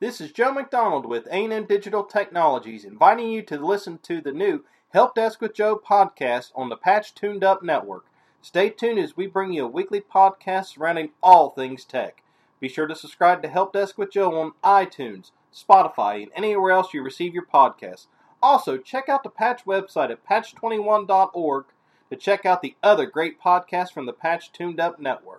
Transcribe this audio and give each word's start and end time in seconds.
This 0.00 0.18
is 0.18 0.32
Joe 0.32 0.50
McDonald 0.50 1.04
with 1.04 1.26
A&M 1.26 1.66
Digital 1.66 2.04
Technologies, 2.04 2.86
inviting 2.86 3.30
you 3.30 3.42
to 3.42 3.58
listen 3.58 3.98
to 4.04 4.22
the 4.22 4.32
new 4.32 4.64
Help 4.94 5.14
Desk 5.14 5.42
with 5.42 5.52
Joe 5.52 5.76
podcast 5.78 6.52
on 6.54 6.70
the 6.70 6.76
Patch 6.78 7.14
Tuned 7.14 7.44
Up 7.44 7.62
Network. 7.62 8.06
Stay 8.40 8.70
tuned 8.70 8.98
as 8.98 9.14
we 9.14 9.26
bring 9.26 9.52
you 9.52 9.66
a 9.66 9.68
weekly 9.68 10.00
podcast 10.00 10.68
surrounding 10.68 11.10
all 11.22 11.50
things 11.50 11.84
tech. 11.84 12.22
Be 12.60 12.66
sure 12.66 12.86
to 12.86 12.96
subscribe 12.96 13.42
to 13.42 13.48
Help 13.50 13.74
Desk 13.74 13.98
with 13.98 14.10
Joe 14.10 14.40
on 14.40 14.52
iTunes, 14.64 15.32
Spotify, 15.54 16.22
and 16.22 16.30
anywhere 16.34 16.70
else 16.70 16.94
you 16.94 17.02
receive 17.02 17.34
your 17.34 17.44
podcasts. 17.44 18.06
Also, 18.42 18.78
check 18.78 19.10
out 19.10 19.22
the 19.22 19.28
Patch 19.28 19.66
website 19.66 20.10
at 20.10 20.26
patch21.org 20.26 21.64
to 22.08 22.16
check 22.16 22.46
out 22.46 22.62
the 22.62 22.74
other 22.82 23.04
great 23.04 23.38
podcasts 23.38 23.92
from 23.92 24.06
the 24.06 24.14
Patch 24.14 24.50
Tuned 24.50 24.80
Up 24.80 24.98
Network. 24.98 25.29